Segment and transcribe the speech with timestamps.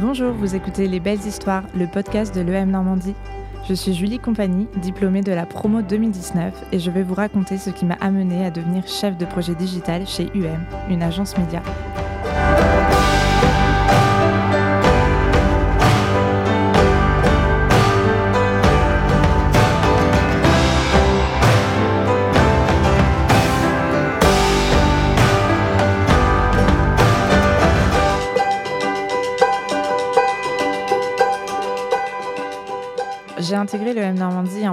[0.00, 3.14] Bonjour, vous écoutez Les Belles Histoires, le podcast de l'EM Normandie.
[3.68, 7.70] Je suis Julie Compagnie, diplômée de la promo 2019, et je vais vous raconter ce
[7.70, 11.62] qui m'a amenée à devenir chef de projet digital chez UM, une agence média.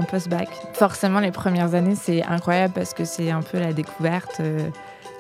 [0.04, 0.50] Post-bac.
[0.74, 4.70] Forcément, les premières années, c'est incroyable parce que c'est un peu la découverte euh,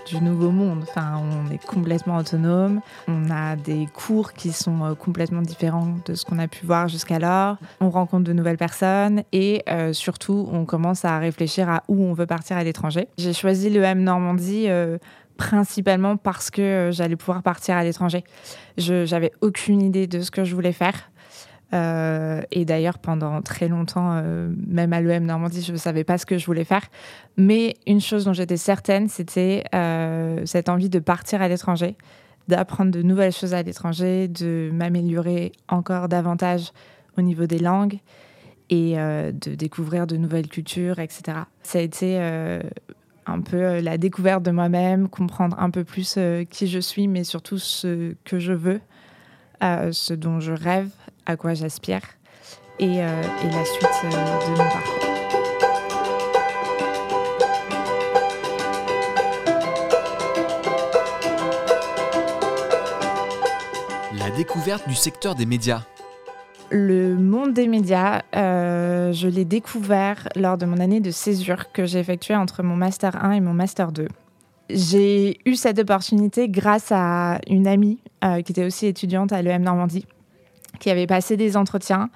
[0.08, 0.84] du nouveau monde.
[0.90, 2.82] Enfin, on est complètement autonome.
[3.08, 6.88] On a des cours qui sont euh, complètement différents de ce qu'on a pu voir
[6.88, 7.58] jusqu'alors.
[7.80, 12.14] On rencontre de nouvelles personnes et euh, surtout, on commence à réfléchir à où on
[12.14, 13.08] veut partir à l'étranger.
[13.18, 14.68] J'ai choisi le M Normandie
[15.38, 18.24] principalement parce que j'allais pouvoir partir à l'étranger.
[18.78, 21.12] Je n'avais aucune idée de ce que je voulais faire.
[21.74, 26.18] Euh, et d'ailleurs, pendant très longtemps, euh, même à l'EM Normandie, je ne savais pas
[26.18, 26.84] ce que je voulais faire.
[27.38, 31.96] Mais une chose dont j'étais certaine, c'était euh, cette envie de partir à l'étranger,
[32.48, 36.72] d'apprendre de nouvelles choses à l'étranger, de m'améliorer encore davantage
[37.18, 38.00] au niveau des langues
[38.70, 41.40] et de découvrir de nouvelles cultures, etc.
[41.62, 42.18] Ça a été
[43.26, 46.18] un peu la découverte de moi-même, comprendre un peu plus
[46.50, 48.80] qui je suis, mais surtout ce que je veux,
[49.62, 50.88] ce dont je rêve
[51.26, 52.02] à quoi j'aspire
[52.82, 55.08] et, euh, et, la suite euh, de mon parcours.
[64.18, 65.84] La découverte du secteur des médias.
[66.72, 71.86] Le monde des médias, euh, je l'ai découvert lors de mon année de césure que
[71.86, 74.08] j'ai effectuée entre mon Master 1 et mon Master 2.
[74.70, 80.06] J'ai eu cette opportunité grâce à une amie qui était aussi étudiante à l'EM Normandie,
[80.80, 82.10] qui avait passé des entretiens,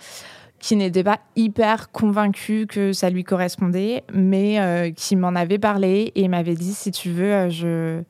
[0.59, 6.11] qui n'était pas hyper convaincu que ça lui correspondait, mais euh, qui m'en avait parlé
[6.15, 8.01] et m'avait dit si tu veux, euh, je,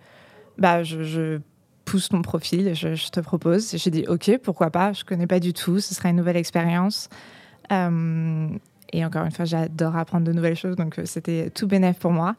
[0.57, 1.39] bah, je,
[1.83, 3.75] pousse ton profil, je, te propose.
[3.75, 7.09] J'ai dit ok, pourquoi pas, je connais pas du tout, ce sera une nouvelle expérience.
[7.71, 8.47] Euh,
[8.93, 12.35] et encore une fois, j'adore apprendre de nouvelles choses, donc c'était tout bénéf pour moi.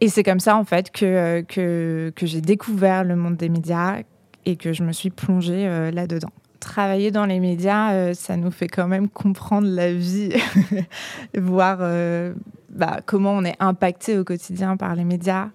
[0.00, 3.98] Et c'est comme ça, en fait, que, que, que j'ai découvert le monde des médias
[4.46, 8.68] et que je me suis plongée là-dedans travailler dans les médias, euh, ça nous fait
[8.68, 10.30] quand même comprendre la vie,
[11.36, 12.34] voir euh,
[12.68, 15.48] bah, comment on est impacté au quotidien par les médias,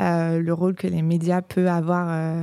[0.00, 2.34] euh, le rôle que les médias peuvent avoir,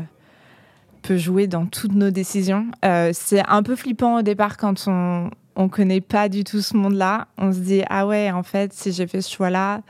[1.01, 2.67] peut jouer dans toutes nos décisions.
[3.13, 7.29] c'est un peu flippant au départ quand on on connaît pas du tout ce monde-là.
[7.39, 9.81] On se dit ah ouais, en fait, si j'ai fait ce choix-là,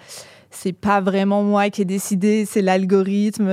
[0.49, 3.51] c'est pas vraiment moi qui ai décidé, c'est l'algorithme,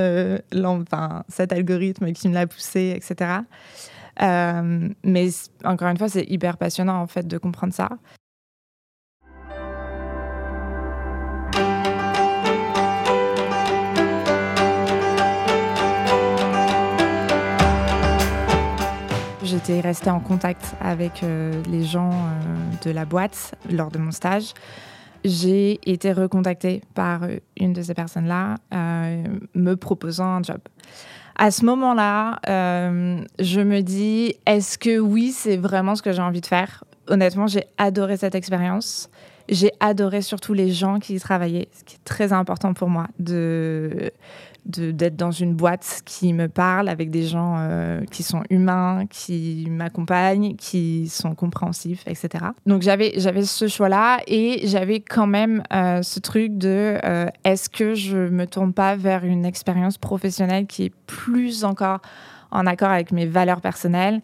[0.54, 3.40] enfin cet algorithme qui me l'a poussé, etc.
[4.22, 5.28] Euh, mais
[5.64, 7.88] encore une fois, c'est hyper passionnant en fait de comprendre ça.
[19.42, 24.10] J'étais restée en contact avec euh, les gens euh, de la boîte lors de mon
[24.10, 24.52] stage.
[25.24, 27.22] J'ai été recontactée par
[27.58, 28.56] une de ces personnes-là
[29.54, 30.60] me proposant un job
[31.36, 36.22] à ce moment-là, euh, je me dis, est-ce que oui, c'est vraiment ce que j'ai
[36.22, 36.84] envie de faire?
[37.08, 39.10] Honnêtement, j'ai adoré cette expérience.
[39.48, 43.08] J'ai adoré surtout les gens qui y travaillaient, ce qui est très important pour moi,
[43.18, 44.10] de
[44.66, 49.66] d'être dans une boîte qui me parle avec des gens euh, qui sont humains, qui
[49.70, 52.46] m'accompagnent, qui sont compréhensifs, etc.
[52.64, 57.68] Donc j'avais j'avais ce choix-là et j'avais quand même euh, ce truc de euh, est-ce
[57.68, 62.00] que je me tourne pas vers une expérience professionnelle qui est plus encore
[62.50, 64.22] en accord avec mes valeurs personnelles?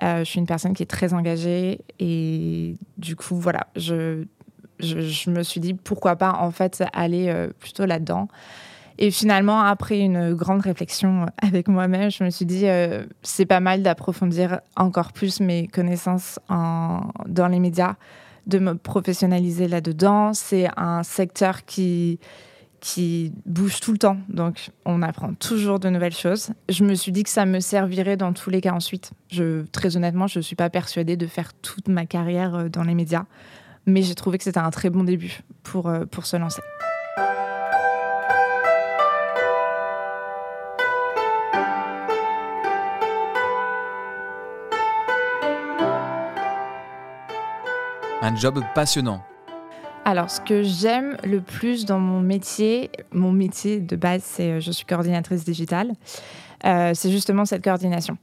[0.00, 4.24] je suis une personne qui est très engagée et du coup voilà, je,
[4.80, 8.28] je, je me suis dit pourquoi pas en fait aller plutôt là-dedans.
[8.98, 13.60] Et finalement, après une grande réflexion avec moi-même, je me suis dit, euh, c'est pas
[13.60, 17.94] mal d'approfondir encore plus mes connaissances dans les médias,
[18.46, 20.34] de me professionnaliser là-dedans.
[20.34, 22.18] C'est un secteur qui,
[22.82, 26.50] qui bouge tout le temps, donc on apprend toujours de nouvelles choses.
[26.68, 29.12] Je me suis dit que ça me servirait dans tous les cas ensuite.
[29.30, 32.82] Je, très honnêtement, je ne suis pas persuadée de faire toute ma carrière euh, dans
[32.82, 33.24] les médias,
[33.86, 36.60] mais j'ai trouvé que c'était un très bon début pour, euh, pour se lancer.
[48.24, 49.20] Un job passionnant.
[50.04, 54.60] Alors, ce que j'aime le plus dans mon métier, mon métier de base, c'est euh,
[54.60, 55.90] je suis coordinatrice digitale,
[56.64, 58.16] euh, c'est justement cette coordination.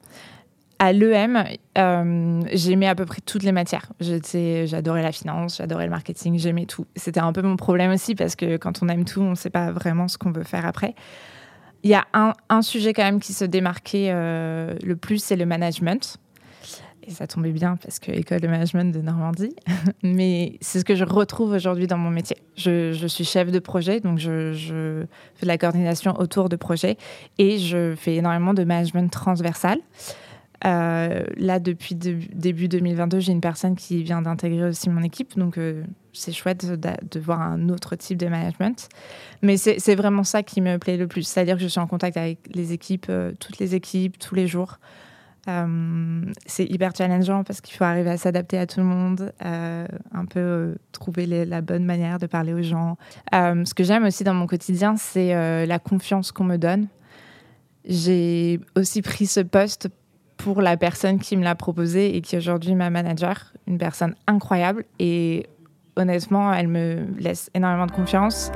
[0.80, 1.44] à l'EM,
[1.78, 3.92] euh, j'aimais à peu près toutes les matières.
[4.00, 6.86] J'adorais la finance, j'adorais le marketing, j'aimais tout.
[6.96, 9.50] C'était un peu mon problème aussi parce que quand on aime tout, on ne sait
[9.50, 10.96] pas vraiment ce qu'on veut faire après.
[11.84, 16.19] Il y a un, sujet quand même qui se démarquait le plus, c'est le management.
[17.10, 19.56] Et ça tombait bien parce que école de management de Normandie.
[20.04, 22.38] Mais c'est ce que je retrouve aujourd'hui dans mon métier.
[22.56, 26.98] Je, suis chef de projet, donc je, fais de la coordination autour de projets
[27.40, 29.80] et je fais énormément de management transversal.
[30.66, 35.58] Euh, là, depuis début 2022, j'ai une personne qui vient d'intégrer aussi mon équipe, donc
[35.58, 35.84] euh,
[36.14, 38.88] c'est chouette de, voir un autre type de management.
[39.42, 42.18] Mais c'est vraiment ça qui me plaît le plus, c'est-à-dire que je suis en contact
[42.18, 44.78] avec les équipes, euh, toutes les équipes, tous les jours.
[46.46, 50.75] C'est hyper challengeant parce qu'il faut arriver à s'adapter à tout le monde, un peu
[50.92, 52.98] trouver la bonne manière de parler aux gens.
[53.31, 56.88] ce que j'aime aussi dans mon quotidien, c'est la confiance qu'on me donne.
[57.86, 59.90] J'ai aussi pris ce poste
[60.38, 64.16] pour la personne qui me l'a proposé et qui est aujourd'hui ma manager, une personne
[64.28, 64.86] incroyable.
[65.00, 65.48] Et
[65.96, 68.51] honnêtement, elle me laisse énormément de confiance.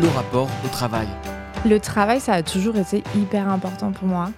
[0.00, 1.06] Le rapport au travail.
[1.66, 4.30] Le travail, ça a toujours été hyper important pour moi.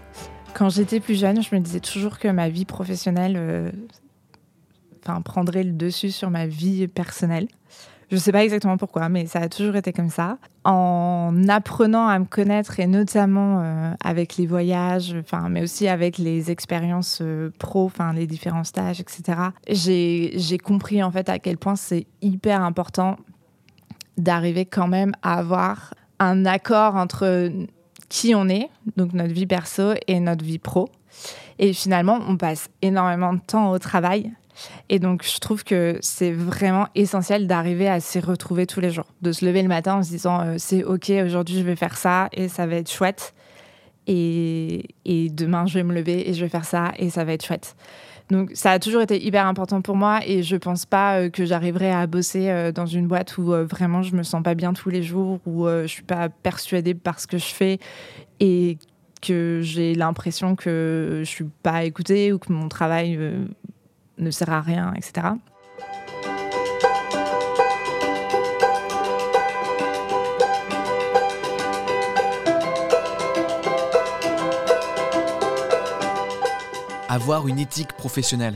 [0.54, 3.70] Quand j'étais plus jeune, je me disais toujours que ma vie professionnelle euh,
[5.04, 7.46] enfin, prendrait le dessus sur ma vie personnelle.
[8.10, 10.38] Je ne sais pas exactement pourquoi, mais ça a toujours été comme ça.
[10.64, 16.18] En apprenant à me connaître et notamment euh, avec les voyages, enfin, mais aussi avec
[16.18, 19.38] les expériences euh, pro, enfin, les différents stages, etc.
[19.68, 23.16] J'ai compris en fait à quel point c'est hyper important
[24.18, 27.50] d'arriver quand même à avoir un accord entre
[28.08, 30.88] qui on est, donc notre vie perso et notre vie pro.
[31.58, 34.32] Et finalement, on passe énormément de temps au travail
[34.88, 39.06] et donc, je trouve que c'est vraiment essentiel d'arriver à s'y retrouver tous les jours,
[39.22, 41.96] de se lever le matin en se disant euh, c'est ok, aujourd'hui je vais faire
[41.96, 43.34] ça et ça va être chouette.
[44.08, 47.32] Et, et, demain je vais me lever et je vais faire ça et ça va
[47.32, 47.76] être chouette.
[48.32, 51.44] Donc, ça a toujours été hyper important pour moi et je pense pas euh, que
[51.44, 54.90] j'arriverai à bosser euh, dans une boîte où vraiment je me sens pas bien tous
[54.90, 57.78] les jours, où je suis pas persuadée par ce que je fais
[58.40, 58.78] et
[59.20, 63.18] que j'ai l'impression que je suis pas écoutée ou que mon travail
[64.18, 65.28] ne sert à rien, etc.
[77.12, 78.54] Avoir une éthique professionnelle.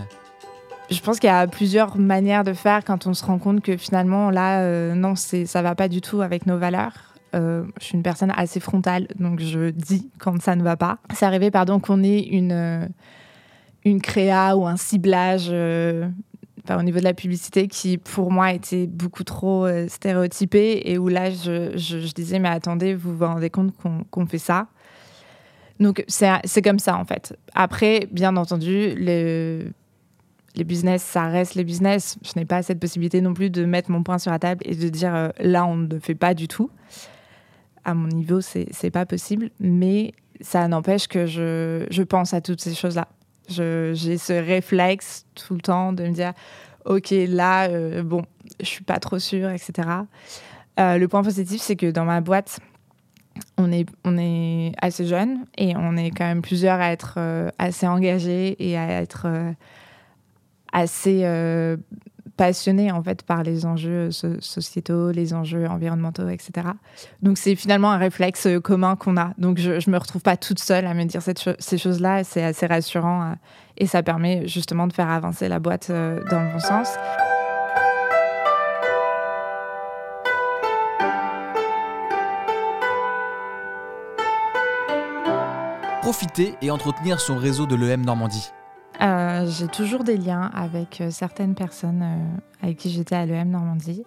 [0.91, 3.77] Je pense qu'il y a plusieurs manières de faire quand on se rend compte que
[3.77, 7.13] finalement, là, euh, non, ça va pas du tout avec nos valeurs.
[7.35, 10.97] Euh, je suis une personne assez frontale, donc je dis quand ça ne va pas.
[11.13, 12.87] C'est arrivé, pardon, qu'on ait une, euh,
[13.85, 19.23] une créa ou un ciblage au niveau de la publicité qui, pour moi, était beaucoup
[19.23, 23.75] trop stéréotypé et où là, je, disais, mais attendez, vous vous rendez compte
[24.11, 24.69] qu'on fait ça
[25.81, 27.37] Donc, c'est comme ça, en fait.
[27.55, 29.67] Après, bien entendu, les,
[30.55, 32.17] les business, ça reste les business.
[32.23, 34.75] Je n'ai pas cette possibilité non plus de mettre mon point sur la table et
[34.75, 36.71] de dire, euh, là, on ne fait pas du tout.
[37.85, 42.61] À mon niveau, c'est pas possible, mais ça n'empêche que je, je pense à toutes
[42.61, 43.07] ces choses-là.
[43.49, 46.33] J'ai ce réflexe tout le temps de me dire,
[46.85, 48.25] OK, là, euh, bon,
[48.59, 49.89] je suis pas trop sûre, etc.
[50.81, 52.59] Euh, le point positif, c'est que dans ma boîte,
[53.57, 58.57] on est, assez jeune et on est quand même plusieurs à être euh, assez engagés
[58.59, 59.27] et à être
[60.73, 61.25] assez
[62.37, 66.69] passionné en fait par les enjeux sociétaux, les enjeux environnementaux, etc.
[67.23, 69.33] Donc c'est finalement un réflexe euh, commun qu'on a.
[69.39, 72.25] Donc je, ne me retrouve pas toute seule à me dire ces choses-là.
[72.25, 73.35] C'est assez rassurant euh,
[73.79, 76.89] et ça permet justement de faire avancer la boîte euh, dans le bon sens.
[86.07, 88.53] Profiter et entretenir son réseau de l'EM Normandie.
[89.03, 93.51] Euh, j'ai toujours des liens avec euh, certaines personnes euh, avec qui j'étais à l'EM
[93.51, 94.05] Normandie.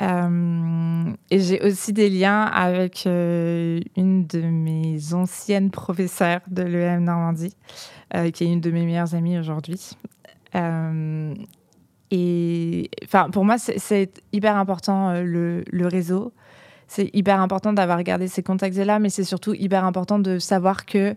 [0.00, 7.54] et j'ai aussi des liens avec une de mes anciennes professeurs de l'EM Normandie,
[8.32, 9.96] qui est une de mes meilleures amies aujourd'hui.
[12.10, 12.90] et
[13.32, 16.32] pour moi, c'est hyper important le, réseau.
[16.86, 21.14] C'est hyper important d'avoir gardé ces contacts-là, mais c'est surtout hyper important de savoir que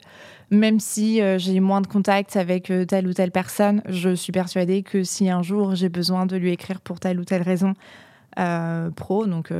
[0.49, 4.31] même si euh, j'ai moins de contacts avec euh, telle ou telle personne, je suis
[4.31, 7.73] persuadée que si un jour j'ai besoin de lui écrire pour telle ou telle raison
[8.39, 9.51] euh, pro, donc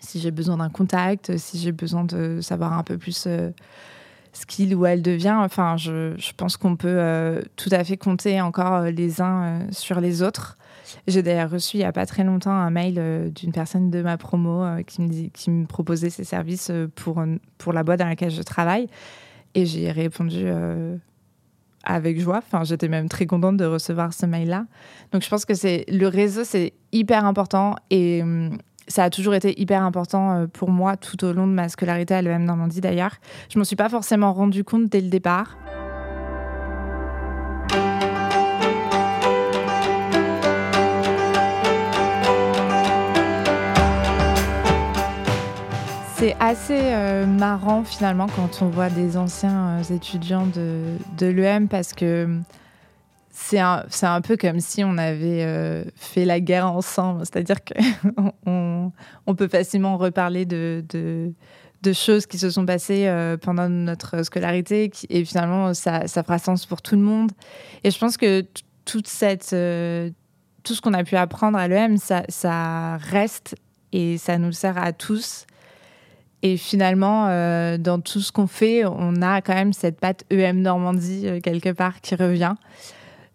[0.00, 3.26] si j'ai besoin d'un contact, si j'ai besoin de savoir un peu plus
[4.32, 5.36] ce qu'il ou elle devient.
[5.38, 10.56] Enfin, je, pense qu'on peut tout à fait compter encore les uns sur les autres.
[11.06, 14.16] J'ai d'ailleurs reçu il n'y a pas très longtemps un mail d'une personne de ma
[14.16, 17.22] promo qui, me qui me proposait ses services pour,
[17.58, 18.88] pour la boîte dans laquelle je travaille.
[19.54, 20.46] Et j'ai répondu
[21.88, 22.38] avec joie.
[22.38, 24.66] Enfin, j'étais même très contente de recevoir ce mail-là.
[25.12, 28.58] Donc, je pense que c'est le réseau, c'est hyper important et hum,
[28.88, 32.14] ça a toujours été hyper important euh, pour moi tout au long de ma scolarité
[32.14, 33.16] à l'EM Normandie d'ailleurs.
[33.50, 35.56] Je m'en suis pas forcément rendu compte dès le départ.
[46.16, 51.68] C'est assez euh, marrant finalement quand on voit des anciens euh, étudiants de, de l'EM
[51.68, 52.40] parce que
[53.30, 57.20] c'est un, un, peu comme si on avait fait la guerre ensemble.
[57.20, 58.32] C'est-à-dire qu'on
[59.26, 61.32] on peut facilement reparler de,
[61.92, 63.10] choses qui se sont passées
[63.42, 67.32] pendant notre scolarité et finalement ça, fera sens pour tout le monde.
[67.84, 68.44] Et je pense que
[68.84, 73.54] toute cette, tout ce qu'on a pu apprendre à l'EM, ça, ça reste
[73.92, 75.46] et ça nous sert à tous.
[76.42, 80.60] Et finalement, euh, dans tout ce qu'on fait, on a quand même cette patte EM
[80.60, 82.54] Normandie euh, quelque part qui revient.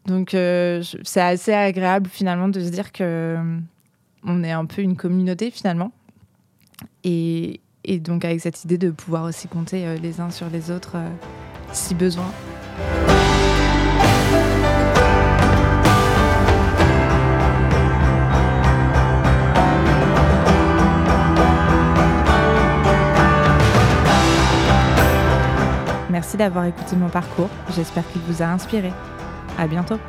[0.06, 3.38] Donc euh, c'est assez agréable finalement de se dire que
[4.26, 5.92] on est un peu une communauté finalement.
[7.04, 7.60] Et,
[8.00, 10.98] donc avec cette idée de pouvoir aussi compter les uns sur les autres
[11.74, 12.32] si besoin.
[26.10, 27.50] Merci d'avoir écouté mon parcours.
[27.76, 28.94] J'espère qu'il vous a inspiré.
[29.58, 30.00] À bientôt.